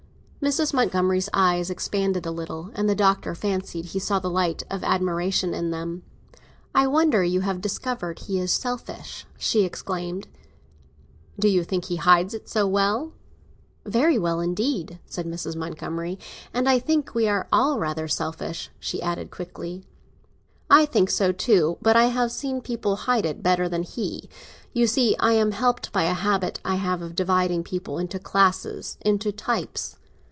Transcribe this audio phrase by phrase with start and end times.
[0.43, 0.73] Mrs.
[0.73, 5.53] Montgomery's eyes expanded a little, and the Doctor fancied he saw the light of admiration
[5.53, 6.01] in them.
[6.73, 10.27] "I wonder you have discovered he is selfish!" she exclaimed.
[11.39, 13.11] "Do you think he hides it so well?"
[13.85, 15.55] "Very well indeed," said Mrs.
[15.55, 16.17] Montgomery.
[16.55, 19.85] "And I think we are all rather selfish," she added quickly.
[20.71, 24.27] "I think so too; but I have seen people hide it better than he.
[24.73, 28.97] You see I am helped by a habit I have of dividing people into classes,
[29.01, 29.97] into types.